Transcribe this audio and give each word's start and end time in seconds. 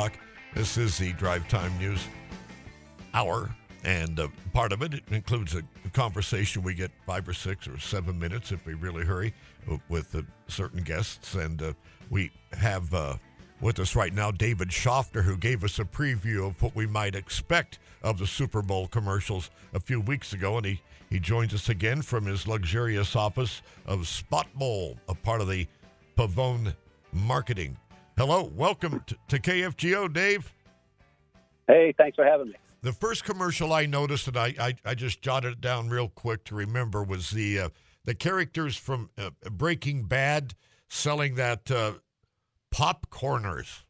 o'clock. 0.00 0.18
This 0.54 0.78
is 0.78 0.96
the 0.96 1.12
Drive 1.12 1.46
Time 1.46 1.76
News 1.78 2.06
Hour, 3.12 3.54
and 3.84 4.18
uh, 4.18 4.28
part 4.54 4.72
of 4.72 4.80
it, 4.80 5.02
includes 5.10 5.54
a 5.54 5.62
conversation 5.92 6.62
we 6.62 6.72
get 6.72 6.90
five 7.04 7.28
or 7.28 7.34
six 7.34 7.68
or 7.68 7.78
seven 7.78 8.18
minutes 8.18 8.50
if 8.50 8.64
we 8.64 8.72
really 8.74 9.04
hurry 9.04 9.34
uh, 9.70 9.76
with 9.90 10.14
uh, 10.14 10.22
certain 10.48 10.82
guests. 10.82 11.34
And 11.34 11.60
uh, 11.60 11.72
we 12.08 12.30
have 12.52 12.92
uh, 12.94 13.16
with 13.60 13.78
us 13.78 13.94
right 13.94 14.14
now 14.14 14.30
David 14.30 14.68
Schoffner, 14.68 15.22
who 15.22 15.36
gave 15.36 15.64
us 15.64 15.78
a 15.78 15.84
preview 15.84 16.46
of 16.46 16.60
what 16.62 16.74
we 16.74 16.86
might 16.86 17.14
expect 17.14 17.78
of 18.02 18.18
the 18.18 18.26
Super 18.26 18.62
Bowl 18.62 18.88
commercials 18.88 19.50
a 19.74 19.80
few 19.80 20.00
weeks 20.00 20.32
ago. 20.32 20.56
And 20.56 20.64
he, 20.64 20.82
he 21.10 21.20
joins 21.20 21.52
us 21.52 21.68
again 21.68 22.00
from 22.00 22.24
his 22.24 22.48
luxurious 22.48 23.14
office 23.16 23.60
of 23.84 24.08
Spot 24.08 24.46
Bowl, 24.54 24.96
a 25.08 25.14
part 25.14 25.42
of 25.42 25.48
the 25.48 25.66
Pavone 26.16 26.74
Marketing. 27.12 27.76
Hello, 28.20 28.52
welcome 28.54 29.02
to, 29.06 29.16
to 29.28 29.38
KFGO, 29.38 30.12
Dave. 30.12 30.52
Hey, 31.66 31.94
thanks 31.96 32.16
for 32.16 32.24
having 32.26 32.48
me. 32.48 32.54
The 32.82 32.92
first 32.92 33.24
commercial 33.24 33.72
I 33.72 33.86
noticed, 33.86 34.28
and 34.28 34.36
I, 34.36 34.54
I, 34.60 34.74
I 34.84 34.94
just 34.94 35.22
jotted 35.22 35.52
it 35.54 35.60
down 35.62 35.88
real 35.88 36.08
quick 36.08 36.44
to 36.44 36.54
remember, 36.54 37.02
was 37.02 37.30
the 37.30 37.58
uh, 37.58 37.68
the 38.04 38.14
characters 38.14 38.76
from 38.76 39.08
uh, 39.16 39.30
Breaking 39.50 40.02
Bad 40.02 40.52
selling 40.90 41.36
that 41.36 41.70
uh, 41.70 41.92
PopCorners. 42.70 43.84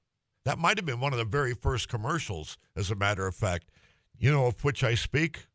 That 0.45 0.59
might 0.60 0.78
have 0.78 0.87
been 0.87 1.01
one 1.01 1.12
of 1.12 1.18
the 1.18 1.24
very 1.24 1.52
first 1.52 1.88
commercials, 1.88 2.56
as 2.76 2.88
a 2.88 2.95
matter 2.95 3.26
of 3.26 3.34
fact. 3.34 3.73
You 4.16 4.30
know 4.30 4.46
of 4.46 4.62
which 4.62 4.84
I 4.84 4.95
speak? 4.95 5.48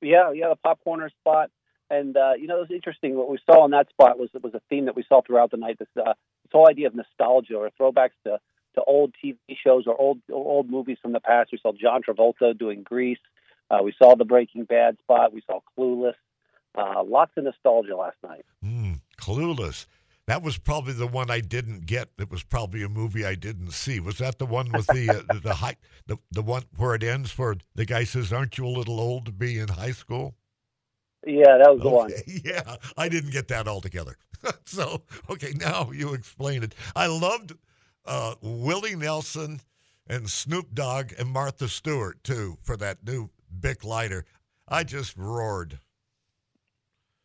Yeah, 0.00 0.30
yeah, 0.30 0.50
the 0.50 0.56
popcorner 0.64 1.10
spot. 1.18 1.50
And 1.90 2.16
uh, 2.16 2.34
you 2.38 2.46
know, 2.46 2.58
it 2.58 2.68
was 2.68 2.70
interesting. 2.70 3.16
What 3.16 3.28
we 3.28 3.38
saw 3.44 3.64
in 3.64 3.72
that 3.72 3.88
spot 3.88 4.20
was 4.20 4.28
was 4.40 4.54
a 4.54 4.60
theme 4.70 4.84
that 4.84 4.94
we 4.94 5.04
saw 5.08 5.20
throughout 5.20 5.50
the 5.50 5.56
night. 5.56 5.80
This, 5.80 5.88
uh, 5.96 6.12
this 6.50 6.56
whole 6.56 6.68
idea 6.68 6.86
of 6.86 6.94
nostalgia 6.94 7.56
or 7.56 7.70
throwbacks 7.78 8.10
to 8.24 8.38
to 8.74 8.82
old 8.84 9.12
TV 9.22 9.36
shows 9.64 9.84
or 9.86 10.00
old 10.00 10.18
old 10.32 10.70
movies 10.70 10.98
from 11.02 11.12
the 11.12 11.20
past. 11.20 11.50
We 11.52 11.58
saw 11.60 11.72
John 11.72 12.02
Travolta 12.02 12.56
doing 12.56 12.82
Grease. 12.82 13.18
Uh, 13.70 13.78
we 13.82 13.94
saw 14.00 14.16
the 14.16 14.24
Breaking 14.24 14.64
Bad 14.64 14.98
spot. 14.98 15.32
We 15.32 15.42
saw 15.46 15.60
Clueless. 15.76 16.14
Uh, 16.76 17.02
lots 17.04 17.32
of 17.36 17.44
nostalgia 17.44 17.96
last 17.96 18.16
night. 18.22 18.44
Mm, 18.64 19.00
Clueless. 19.20 19.86
That 20.26 20.42
was 20.42 20.58
probably 20.58 20.92
the 20.92 21.08
one 21.08 21.30
I 21.30 21.40
didn't 21.40 21.86
get. 21.86 22.10
It 22.16 22.30
was 22.30 22.44
probably 22.44 22.84
a 22.84 22.88
movie 22.88 23.24
I 23.24 23.34
didn't 23.34 23.72
see. 23.72 23.98
Was 23.98 24.18
that 24.18 24.38
the 24.38 24.46
one 24.46 24.70
with 24.70 24.86
the 24.86 25.10
uh, 25.10 25.34
the, 25.34 25.40
the 25.40 25.54
high 25.54 25.76
the 26.06 26.18
the 26.30 26.42
one 26.42 26.64
where 26.76 26.94
it 26.94 27.02
ends 27.02 27.36
where 27.36 27.56
the 27.74 27.84
guy 27.84 28.04
says, 28.04 28.32
"Aren't 28.32 28.56
you 28.56 28.66
a 28.66 28.68
little 28.68 29.00
old 29.00 29.26
to 29.26 29.32
be 29.32 29.58
in 29.58 29.68
high 29.68 29.90
school?" 29.90 30.36
Yeah, 31.26 31.58
that 31.58 31.72
was 31.74 31.80
the 31.82 31.90
one. 31.90 32.10
Yeah, 32.44 32.76
I 32.96 33.08
didn't 33.08 33.30
get 33.32 33.48
that 33.48 33.68
altogether. 33.68 34.16
so 34.64 35.02
okay, 35.28 35.52
now 35.54 35.90
you 35.92 36.14
explain 36.14 36.62
it. 36.62 36.74
I 36.96 37.06
loved 37.06 37.52
uh, 38.06 38.34
Willie 38.40 38.96
Nelson 38.96 39.60
and 40.08 40.30
Snoop 40.30 40.74
Dogg 40.74 41.12
and 41.18 41.28
Martha 41.28 41.68
Stewart 41.68 42.22
too 42.24 42.56
for 42.62 42.76
that 42.78 43.04
new 43.06 43.30
Bic 43.60 43.84
lighter. 43.84 44.24
I 44.66 44.84
just 44.84 45.16
roared. 45.16 45.78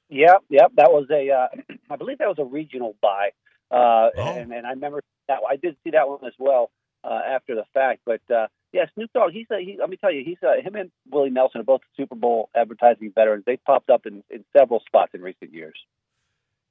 Yep, 0.09 0.43
yep. 0.49 0.71
That 0.75 0.91
was 0.91 1.07
a, 1.11 1.29
uh, 1.31 1.47
I 1.89 1.95
believe 1.95 2.17
that 2.19 2.27
was 2.27 2.39
a 2.39 2.45
regional 2.45 2.95
buy, 3.01 3.29
uh, 3.71 4.09
Oh. 4.17 4.33
and, 4.37 4.51
and 4.51 4.65
I 4.67 4.71
remember 4.71 5.01
that. 5.27 5.39
I 5.49 5.55
did 5.55 5.75
see 5.83 5.91
that 5.91 6.07
one 6.07 6.19
as 6.25 6.33
well 6.37 6.69
uh, 7.03 7.19
after 7.27 7.55
the 7.55 7.63
fact. 7.73 8.01
But 8.05 8.21
uh, 8.33 8.47
yeah, 8.75 8.85
Snoop 8.93 9.09
Dogg. 9.13 9.31
He's 9.31 9.47
a, 9.51 9.59
he, 9.59 9.77
let 9.79 9.89
me 9.89 9.95
tell 9.95 10.11
you, 10.11 10.21
he's 10.25 10.37
a, 10.43 10.61
him 10.61 10.75
and 10.75 10.91
Willie 11.09 11.29
Nelson 11.29 11.61
are 11.61 11.63
both 11.63 11.79
Super 11.95 12.15
Bowl 12.15 12.49
advertising 12.53 13.13
veterans. 13.15 13.45
They 13.45 13.55
popped 13.55 13.89
up 13.89 14.05
in, 14.05 14.21
in 14.29 14.43
several 14.55 14.81
spots 14.85 15.13
in 15.13 15.21
recent 15.21 15.53
years. 15.53 15.77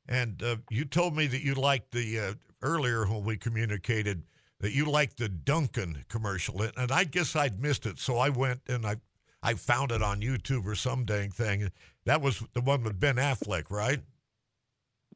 And 0.06 0.42
uh, 0.42 0.56
you 0.70 0.84
told 0.84 1.16
me 1.16 1.27
that 1.28 1.42
you 1.42 1.55
liked 1.55 1.92
the 1.92 2.20
uh, 2.20 2.34
earlier 2.61 3.06
when 3.06 3.24
we 3.24 3.38
communicated 3.38 4.22
that 4.61 4.72
you 4.72 4.84
liked 4.84 5.16
the 5.16 5.30
Dunkin' 5.30 6.05
commercial, 6.11 6.61
and- 6.61 6.92
I 6.92 7.05
guess 7.05 7.34
I'd 7.34 7.58
missed 7.58 7.86
it, 7.86 7.98
so 7.98 8.18
I 8.18 8.28
went 8.28 8.61
and 8.68 8.86
I 8.86 8.96
I 9.42 9.55
found 9.55 9.91
it 9.91 10.02
on 10.02 10.20
YouTube 10.20 10.66
or 10.66 10.74
some 10.74 11.05
dang 11.05 11.30
thing. 11.30 11.70
That 12.05 12.20
was 12.20 12.42
the 12.52 12.61
one 12.61 12.83
with 12.83 13.00
Ben 13.00 13.16
Affleck, 13.16 13.70
right? 13.70 14.00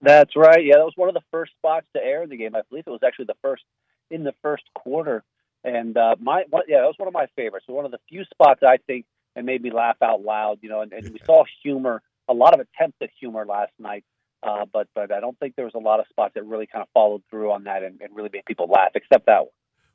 That's 0.01 0.37
right. 0.37 0.65
Yeah, 0.65 0.77
that 0.77 0.85
was 0.85 0.93
one 0.97 1.09
of 1.09 1.15
the 1.15 1.23
first 1.31 1.53
spots 1.53 1.87
to 1.95 2.03
air 2.03 2.23
in 2.23 2.31
the 2.31 2.37
game. 2.37 2.55
I 2.55 2.63
believe 2.69 2.85
it 2.87 2.91
was 2.91 3.03
actually 3.07 3.27
the 3.27 3.37
first 3.43 3.65
in 4.11 4.25
the 4.25 4.35
first 4.43 4.65
quarter. 4.75 5.23
And 5.69 5.97
uh, 5.97 6.17
my, 6.21 6.45
what, 6.51 6.65
yeah, 6.69 6.81
that 6.81 6.87
was 6.87 6.99
one 6.99 7.09
of 7.09 7.15
my 7.15 7.27
favorites. 7.37 7.67
One 7.69 7.85
of 7.85 7.91
the 7.91 7.99
few 8.09 8.25
spots 8.25 8.63
I 8.63 8.79
think 8.87 9.05
that 9.35 9.45
made 9.45 9.63
me 9.63 9.71
laugh 9.71 9.97
out 10.03 10.23
loud. 10.23 10.59
You 10.63 10.69
know, 10.69 10.81
and, 10.81 10.93
and 10.93 11.13
we 11.13 11.21
saw 11.25 11.45
humor, 11.63 12.03
a 12.29 12.35
lot 12.35 12.55
of 12.55 12.61
attempts 12.61 12.99
at 13.03 13.11
humor 13.21 13.45
last 13.47 13.73
night. 13.79 14.05
Uh, 14.43 14.65
but 14.73 14.87
but 14.95 15.11
I 15.11 15.21
don't 15.21 15.39
think 15.39 15.57
there 15.57 15.65
was 15.65 15.75
a 15.75 15.81
lot 15.81 15.99
of 16.01 16.07
spots 16.09 16.35
that 16.35 16.45
really 16.45 16.67
kind 16.67 16.83
of 16.83 16.89
followed 16.95 17.23
through 17.29 17.51
on 17.51 17.65
that 17.65 17.83
and, 17.83 18.01
and 18.01 18.15
really 18.15 18.31
made 18.33 18.45
people 18.47 18.69
laugh, 18.69 18.93
except 18.95 19.27
that 19.27 19.41
one. 19.41 19.49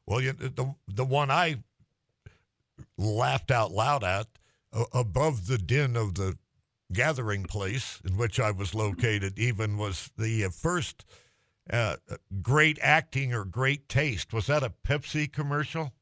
Well, 0.05 0.21
you, 0.21 0.33
the 0.33 0.75
the 0.87 1.05
one 1.05 1.31
I 1.31 1.63
laughed 2.97 3.51
out 3.51 3.71
loud 3.71 4.03
at 4.03 4.27
uh, 4.73 4.85
above 4.93 5.47
the 5.47 5.57
din 5.57 5.95
of 5.95 6.15
the 6.15 6.37
gathering 6.91 7.43
place 7.43 8.01
in 8.05 8.17
which 8.17 8.39
I 8.39 8.51
was 8.51 8.75
located, 8.75 9.39
even 9.39 9.77
was 9.77 10.11
the 10.17 10.45
uh, 10.45 10.49
first 10.49 11.05
uh, 11.71 11.95
great 12.41 12.77
acting 12.81 13.33
or 13.33 13.45
great 13.45 13.87
taste. 13.89 14.33
Was 14.33 14.47
that 14.47 14.63
a 14.63 14.73
Pepsi 14.85 15.31
commercial? 15.31 15.93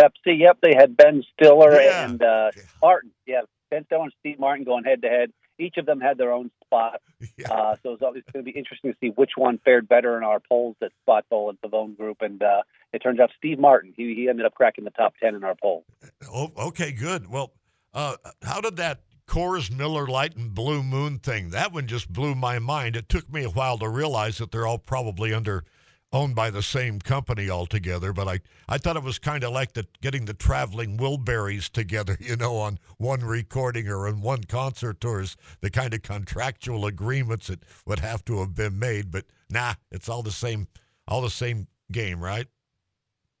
Pepsi, 0.00 0.38
yep, 0.38 0.58
they 0.62 0.74
had 0.76 0.96
Ben 0.96 1.24
Stiller 1.32 1.80
Yeah. 1.80 2.04
and 2.04 2.22
uh, 2.22 2.50
Martin. 2.80 3.10
Yeah, 3.26 3.42
Ben 3.70 3.84
Stiller 3.86 4.04
and 4.04 4.12
Steve 4.20 4.38
Martin 4.38 4.64
going 4.64 4.84
head 4.84 5.02
to 5.02 5.08
head. 5.08 5.32
Each 5.60 5.76
of 5.76 5.86
them 5.86 6.00
had 6.00 6.18
their 6.18 6.32
own 6.32 6.50
spot. 6.64 7.00
Yeah. 7.36 7.52
Uh, 7.52 7.76
so 7.82 7.92
it's 7.94 8.02
always 8.02 8.22
going 8.32 8.44
to 8.44 8.52
be 8.52 8.56
interesting 8.56 8.92
to 8.92 8.96
see 9.00 9.08
which 9.08 9.32
one 9.36 9.58
fared 9.64 9.88
better 9.88 10.16
in 10.16 10.22
our 10.22 10.38
polls 10.38 10.76
at 10.82 10.92
Spot 11.02 11.24
Bowl 11.28 11.50
and 11.50 11.60
Pavone 11.60 11.96
Group. 11.96 12.18
And 12.20 12.40
uh, 12.40 12.62
it 12.92 13.00
turns 13.00 13.18
out 13.18 13.30
Steve 13.36 13.58
Martin, 13.58 13.92
he, 13.96 14.14
he 14.14 14.28
ended 14.28 14.46
up 14.46 14.54
cracking 14.54 14.84
the 14.84 14.90
top 14.92 15.14
10 15.20 15.34
in 15.34 15.42
our 15.42 15.56
poll. 15.60 15.84
Oh, 16.32 16.52
okay, 16.68 16.92
good. 16.92 17.28
Well, 17.28 17.52
uh, 17.92 18.14
how 18.42 18.60
did 18.60 18.76
that 18.76 19.00
Coors 19.28 19.70
Miller 19.70 20.06
Light 20.06 20.34
and 20.36 20.54
Blue 20.54 20.82
Moon 20.82 21.18
thing? 21.18 21.50
That 21.50 21.72
one 21.72 21.86
just 21.86 22.12
blew 22.12 22.34
my 22.34 22.58
mind. 22.58 22.96
It 22.96 23.08
took 23.08 23.30
me 23.32 23.44
a 23.44 23.50
while 23.50 23.78
to 23.78 23.88
realize 23.88 24.38
that 24.38 24.50
they're 24.50 24.66
all 24.66 24.78
probably 24.78 25.32
under 25.34 25.64
owned 26.12 26.34
by 26.34 26.50
the 26.50 26.62
same 26.62 26.98
company 26.98 27.50
altogether. 27.50 28.12
But 28.12 28.28
I, 28.28 28.40
I 28.68 28.78
thought 28.78 28.96
it 28.96 29.02
was 29.02 29.18
kind 29.18 29.44
of 29.44 29.52
like 29.52 29.74
the 29.74 29.86
getting 30.00 30.24
the 30.24 30.34
traveling 30.34 30.96
Wilburys 30.96 31.70
together, 31.70 32.16
you 32.20 32.36
know, 32.36 32.56
on 32.56 32.78
one 32.96 33.20
recording 33.20 33.88
or 33.88 34.08
in 34.08 34.22
one 34.22 34.44
concert 34.44 35.00
tours, 35.00 35.36
the 35.60 35.70
kind 35.70 35.92
of 35.94 36.02
contractual 36.02 36.86
agreements 36.86 37.48
that 37.48 37.62
would 37.86 37.98
have 38.00 38.24
to 38.24 38.40
have 38.40 38.54
been 38.54 38.78
made. 38.78 39.10
But 39.10 39.26
nah, 39.50 39.74
it's 39.90 40.08
all 40.08 40.22
the 40.22 40.30
same, 40.30 40.68
all 41.06 41.20
the 41.20 41.30
same 41.30 41.66
game, 41.92 42.20
right? 42.20 42.46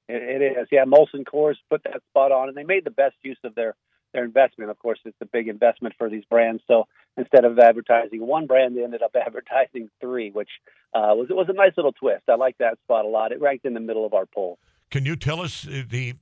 It, 0.08 0.42
it 0.42 0.58
is. 0.58 0.68
Yeah, 0.70 0.84
Molson 0.84 1.24
Coors 1.24 1.56
put 1.70 1.82
that 1.84 2.02
spot 2.10 2.32
on, 2.32 2.48
and 2.48 2.56
they 2.56 2.64
made 2.64 2.84
the 2.84 2.90
best 2.90 3.16
use 3.22 3.38
of 3.44 3.54
their, 3.54 3.74
their 4.12 4.24
investment. 4.24 4.70
Of 4.70 4.78
course, 4.78 4.98
it's 5.04 5.16
a 5.20 5.26
big 5.26 5.48
investment 5.48 5.94
for 5.98 6.08
these 6.08 6.24
brands. 6.24 6.62
So 6.66 6.86
instead 7.16 7.44
of 7.44 7.58
advertising 7.58 8.26
one 8.26 8.46
brand, 8.46 8.76
they 8.76 8.84
ended 8.84 9.02
up 9.02 9.14
advertising 9.26 9.90
three, 10.00 10.30
which 10.30 10.50
uh, 10.94 11.12
was 11.14 11.28
it 11.30 11.36
was 11.36 11.48
a 11.48 11.52
nice 11.52 11.72
little 11.76 11.92
twist. 11.92 12.24
I 12.28 12.36
like 12.36 12.58
that 12.58 12.78
spot 12.84 13.04
a 13.04 13.08
lot. 13.08 13.32
It 13.32 13.40
ranked 13.40 13.64
in 13.64 13.74
the 13.74 13.80
middle 13.80 14.06
of 14.06 14.14
our 14.14 14.26
poll. 14.26 14.58
Can 14.90 15.04
you 15.04 15.16
tell 15.16 15.40
us 15.40 15.66
uh, 15.66 15.82
the 15.88 16.14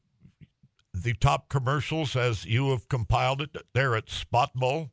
the 0.93 1.15
top 1.15 1.49
commercials 1.49 2.17
as 2.17 2.47
you 2.47 2.71
have 2.71 2.89
compiled 2.89 3.43
it 3.43 3.57
there 3.75 3.95
at 3.95 4.09
Spot 4.09 4.53
Bowl? 4.55 4.91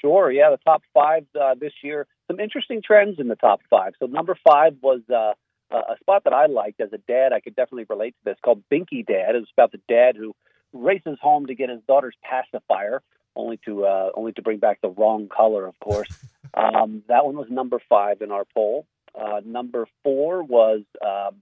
Sure. 0.00 0.30
Yeah, 0.30 0.50
the 0.50 0.58
top 0.64 0.82
five 0.94 1.26
uh, 1.38 1.54
this 1.60 1.72
year. 1.82 2.06
Some 2.26 2.40
interesting 2.40 2.82
trends 2.84 3.18
in 3.18 3.28
the 3.28 3.36
top 3.36 3.60
five. 3.68 3.94
So 3.98 4.06
number 4.06 4.36
five 4.46 4.76
was 4.82 5.00
uh, 5.10 5.32
a 5.70 5.96
spot 6.00 6.24
that 6.24 6.32
I 6.32 6.46
liked 6.46 6.80
as 6.80 6.92
a 6.92 6.98
dad. 6.98 7.32
I 7.32 7.40
could 7.40 7.56
definitely 7.56 7.86
relate 7.88 8.12
to 8.12 8.24
this. 8.24 8.36
Called 8.44 8.62
Binky 8.72 9.06
Dad. 9.06 9.34
It 9.34 9.40
was 9.40 9.52
about 9.56 9.72
the 9.72 9.80
dad 9.88 10.16
who 10.16 10.34
races 10.72 11.18
home 11.20 11.46
to 11.46 11.54
get 11.54 11.70
his 11.70 11.80
daughter's 11.86 12.16
pacifier, 12.22 13.02
only 13.36 13.58
to 13.64 13.84
uh, 13.84 14.10
only 14.14 14.32
to 14.32 14.42
bring 14.42 14.58
back 14.58 14.80
the 14.80 14.90
wrong 14.90 15.28
color, 15.28 15.66
of 15.66 15.78
course. 15.80 16.08
um, 16.54 17.02
that 17.08 17.24
one 17.24 17.36
was 17.36 17.48
number 17.50 17.80
five 17.88 18.22
in 18.22 18.32
our 18.32 18.44
poll. 18.54 18.86
Uh, 19.14 19.40
number 19.44 19.86
four 20.02 20.42
was 20.42 20.82
um, 21.04 21.36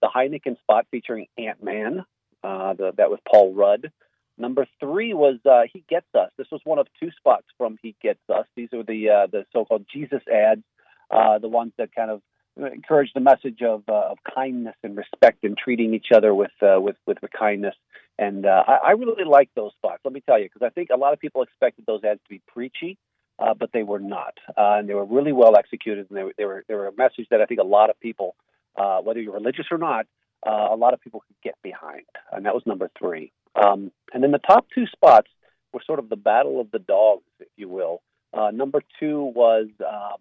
the 0.00 0.08
Heineken 0.14 0.58
spot 0.60 0.86
featuring 0.90 1.26
Ant 1.38 1.62
Man. 1.62 2.04
Uh, 2.44 2.74
the, 2.74 2.92
that 2.96 3.10
was 3.10 3.20
Paul 3.30 3.54
Rudd. 3.54 3.90
Number 4.38 4.66
three 4.80 5.14
was 5.14 5.36
uh, 5.48 5.62
He 5.72 5.84
Gets 5.88 6.06
Us. 6.14 6.30
This 6.36 6.48
was 6.50 6.60
one 6.64 6.78
of 6.78 6.86
two 6.98 7.10
spots 7.16 7.46
from 7.58 7.78
He 7.82 7.94
Gets 8.02 8.22
Us. 8.28 8.46
These 8.56 8.70
are 8.72 8.82
the 8.82 9.10
uh, 9.10 9.26
the 9.30 9.44
so-called 9.52 9.86
Jesus 9.92 10.22
ads, 10.32 10.62
uh, 11.10 11.38
the 11.38 11.48
ones 11.48 11.72
that 11.78 11.94
kind 11.94 12.10
of 12.10 12.22
encourage 12.56 13.12
the 13.14 13.20
message 13.20 13.62
of 13.62 13.82
uh, 13.88 14.10
of 14.10 14.18
kindness 14.34 14.74
and 14.82 14.96
respect 14.96 15.44
and 15.44 15.56
treating 15.56 15.94
each 15.94 16.08
other 16.14 16.34
with 16.34 16.50
uh, 16.62 16.80
with 16.80 16.96
with 17.06 17.18
kindness. 17.38 17.74
And 18.18 18.46
uh, 18.46 18.62
I, 18.66 18.88
I 18.88 18.90
really 18.92 19.24
like 19.24 19.50
those 19.54 19.72
spots. 19.72 20.00
Let 20.04 20.12
me 20.12 20.22
tell 20.24 20.38
you, 20.38 20.44
because 20.44 20.64
I 20.64 20.70
think 20.70 20.90
a 20.92 20.96
lot 20.96 21.12
of 21.12 21.18
people 21.18 21.42
expected 21.42 21.86
those 21.86 22.04
ads 22.04 22.20
to 22.24 22.28
be 22.28 22.40
preachy, 22.46 22.98
uh, 23.38 23.54
but 23.54 23.70
they 23.72 23.82
were 23.82 23.98
not, 23.98 24.34
uh, 24.50 24.78
and 24.78 24.88
they 24.88 24.94
were 24.94 25.04
really 25.04 25.32
well 25.32 25.56
executed. 25.56 26.06
And 26.10 26.18
they 26.18 26.22
were 26.24 26.34
they 26.36 26.44
were 26.44 26.64
they 26.68 26.74
were 26.74 26.88
a 26.88 26.96
message 26.96 27.26
that 27.30 27.40
I 27.40 27.46
think 27.46 27.60
a 27.60 27.64
lot 27.64 27.90
of 27.90 27.98
people, 28.00 28.36
uh, 28.76 28.98
whether 28.98 29.20
you're 29.20 29.32
religious 29.32 29.66
or 29.70 29.78
not, 29.78 30.06
uh, 30.46 30.68
a 30.70 30.76
lot 30.76 30.94
of 30.94 31.00
people 31.00 31.20
could 31.26 31.36
get 31.42 31.54
behind. 31.62 32.04
And 32.30 32.44
that 32.46 32.54
was 32.54 32.62
number 32.66 32.90
three. 32.98 33.32
Um, 33.54 33.92
and 34.12 34.22
then 34.22 34.30
the 34.30 34.38
top 34.38 34.66
two 34.74 34.86
spots 34.86 35.28
were 35.72 35.80
sort 35.86 35.98
of 35.98 36.08
the 36.08 36.16
battle 36.16 36.60
of 36.60 36.70
the 36.70 36.78
dogs, 36.78 37.24
if 37.40 37.48
you 37.56 37.68
will. 37.68 38.02
Uh, 38.32 38.50
number 38.50 38.82
two 38.98 39.24
was 39.34 39.68
um, 39.80 40.20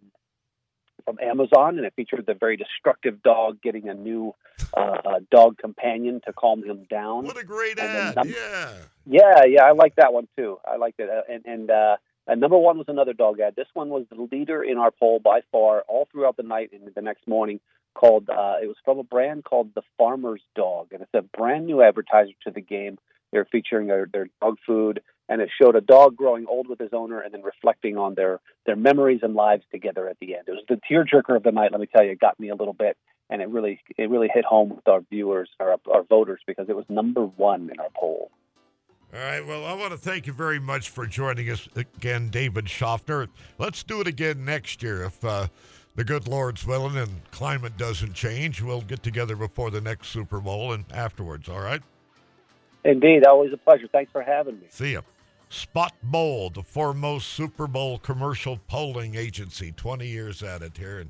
from 1.03 1.17
Amazon, 1.21 1.77
and 1.77 1.85
it 1.85 1.93
featured 1.95 2.25
the 2.25 2.33
very 2.33 2.57
destructive 2.57 3.21
dog 3.23 3.61
getting 3.61 3.89
a 3.89 3.93
new 3.93 4.33
uh, 4.75 4.79
uh, 4.79 5.19
dog 5.31 5.57
companion 5.57 6.21
to 6.25 6.33
calm 6.33 6.63
him 6.63 6.85
down. 6.89 7.25
What 7.25 7.37
a 7.37 7.43
great 7.43 7.79
And 7.79 8.17
ad! 8.17 8.27
yeah. 8.27 8.73
Yeah, 9.05 9.45
yeah, 9.45 9.63
I 9.63 9.71
like 9.71 9.95
that 9.95 10.13
one 10.13 10.27
too. 10.37 10.59
I 10.65 10.77
liked 10.77 10.99
it. 10.99 11.09
Uh, 11.09 11.21
and 11.31 11.45
and 11.45 11.71
uh, 11.71 11.97
uh, 12.27 12.35
number 12.35 12.57
one 12.57 12.77
was 12.77 12.85
another 12.87 13.13
dog 13.13 13.39
ad. 13.39 13.55
This 13.55 13.67
one 13.73 13.89
was 13.89 14.05
the 14.09 14.27
leader 14.31 14.63
in 14.63 14.77
our 14.77 14.91
poll 14.91 15.19
by 15.19 15.41
far, 15.51 15.81
all 15.87 16.07
throughout 16.11 16.37
the 16.37 16.43
night 16.43 16.71
and 16.71 16.93
the 16.93 17.01
next 17.01 17.27
morning. 17.27 17.59
Called 17.93 18.29
uh, 18.29 18.55
it 18.61 18.67
was 18.67 18.77
from 18.85 18.99
a 18.99 19.03
brand 19.03 19.43
called 19.43 19.71
the 19.75 19.81
Farmer's 19.97 20.41
Dog, 20.55 20.93
and 20.93 21.01
it's 21.01 21.13
a 21.13 21.21
brand 21.21 21.65
new 21.65 21.81
advertiser 21.81 22.31
to 22.45 22.51
the 22.51 22.61
game. 22.61 22.97
They're 23.31 23.45
featuring 23.51 23.87
their, 23.87 24.07
their 24.11 24.27
dog 24.41 24.57
food, 24.65 25.01
and 25.29 25.41
it 25.41 25.49
showed 25.61 25.75
a 25.75 25.81
dog 25.81 26.15
growing 26.15 26.45
old 26.47 26.67
with 26.67 26.79
his 26.79 26.91
owner, 26.93 27.21
and 27.21 27.33
then 27.33 27.41
reflecting 27.41 27.97
on 27.97 28.15
their 28.15 28.39
their 28.65 28.75
memories 28.75 29.21
and 29.23 29.33
lives 29.33 29.63
together 29.71 30.07
at 30.07 30.17
the 30.19 30.35
end. 30.35 30.43
It 30.47 30.51
was 30.51 30.63
the 30.67 30.79
tearjerker 30.89 31.35
of 31.35 31.43
the 31.43 31.51
night. 31.51 31.71
Let 31.71 31.81
me 31.81 31.87
tell 31.87 32.03
you, 32.03 32.11
it 32.11 32.19
got 32.19 32.39
me 32.39 32.49
a 32.49 32.55
little 32.55 32.73
bit, 32.73 32.97
and 33.29 33.41
it 33.41 33.49
really 33.49 33.81
it 33.97 34.09
really 34.09 34.29
hit 34.33 34.45
home 34.45 34.69
with 34.69 34.87
our 34.87 35.01
viewers, 35.09 35.49
our 35.59 35.77
our 35.91 36.03
voters, 36.03 36.41
because 36.45 36.67
it 36.69 36.75
was 36.75 36.85
number 36.89 37.25
one 37.25 37.69
in 37.71 37.79
our 37.79 37.89
poll. 37.95 38.31
All 39.13 39.19
right. 39.19 39.45
Well, 39.45 39.65
I 39.65 39.73
want 39.73 39.91
to 39.91 39.97
thank 39.97 40.25
you 40.25 40.31
very 40.31 40.59
much 40.59 40.89
for 40.89 41.05
joining 41.05 41.49
us 41.49 41.67
again, 41.75 42.29
David 42.29 42.65
Schoffner. 42.65 43.27
Let's 43.57 43.83
do 43.83 43.99
it 43.99 44.07
again 44.07 44.45
next 44.45 44.81
year 44.81 45.03
if 45.03 45.23
uh, 45.25 45.47
the 45.95 46.05
good 46.05 46.29
Lord's 46.29 46.65
willing 46.65 46.95
and 46.95 47.21
climate 47.31 47.75
doesn't 47.75 48.13
change. 48.13 48.61
We'll 48.61 48.81
get 48.81 49.03
together 49.03 49.35
before 49.35 49.69
the 49.69 49.81
next 49.81 50.09
Super 50.09 50.39
Bowl 50.39 50.71
and 50.71 50.85
afterwards. 50.93 51.49
All 51.49 51.59
right. 51.59 51.81
Indeed, 52.83 53.25
always 53.25 53.53
a 53.53 53.57
pleasure. 53.57 53.87
Thanks 53.91 54.11
for 54.11 54.21
having 54.21 54.55
me. 54.55 54.67
See 54.69 54.93
ya. 54.93 55.01
Spot 55.49 55.93
Bowl, 56.01 56.49
the 56.49 56.63
foremost 56.63 57.27
Super 57.27 57.67
Bowl 57.67 57.99
commercial 57.99 58.57
polling 58.67 59.15
agency, 59.15 59.73
20 59.73 60.07
years 60.07 60.41
at 60.41 60.61
it 60.61 60.77
here, 60.77 60.99
and 60.99 61.09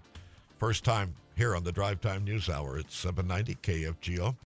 first 0.57 0.83
time 0.83 1.13
here 1.35 1.55
on 1.55 1.63
the 1.63 1.71
Drive 1.71 2.01
Time 2.01 2.23
News 2.23 2.49
Hour. 2.49 2.79
It's 2.79 2.95
790 2.95 3.55
KFGO. 3.61 4.35